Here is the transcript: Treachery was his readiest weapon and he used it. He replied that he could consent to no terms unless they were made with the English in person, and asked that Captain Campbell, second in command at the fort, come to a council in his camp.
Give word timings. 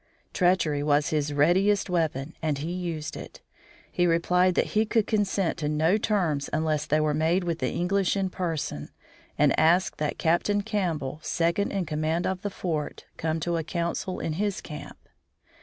Treachery 0.33 0.81
was 0.81 1.09
his 1.09 1.31
readiest 1.31 1.87
weapon 1.87 2.33
and 2.41 2.57
he 2.57 2.71
used 2.71 3.15
it. 3.15 3.39
He 3.91 4.07
replied 4.07 4.55
that 4.55 4.69
he 4.73 4.83
could 4.83 5.05
consent 5.05 5.59
to 5.59 5.69
no 5.69 5.99
terms 5.99 6.49
unless 6.51 6.87
they 6.87 6.99
were 6.99 7.13
made 7.13 7.43
with 7.43 7.59
the 7.59 7.69
English 7.69 8.17
in 8.17 8.31
person, 8.31 8.89
and 9.37 9.53
asked 9.59 9.99
that 9.99 10.17
Captain 10.17 10.63
Campbell, 10.63 11.19
second 11.21 11.71
in 11.71 11.85
command 11.85 12.25
at 12.25 12.41
the 12.41 12.49
fort, 12.49 13.05
come 13.17 13.39
to 13.41 13.57
a 13.57 13.63
council 13.63 14.19
in 14.19 14.33
his 14.33 14.59
camp. 14.59 14.97